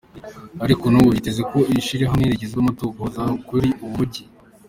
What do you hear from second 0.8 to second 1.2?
n'ubu